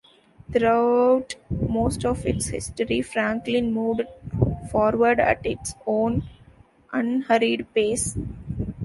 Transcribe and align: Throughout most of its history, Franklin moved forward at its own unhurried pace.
Throughout 0.51 1.35
most 1.51 2.05
of 2.05 2.25
its 2.25 2.47
history, 2.47 3.03
Franklin 3.03 3.71
moved 3.71 4.01
forward 4.71 5.19
at 5.19 5.45
its 5.45 5.75
own 5.85 6.27
unhurried 6.91 7.71
pace. 7.75 8.17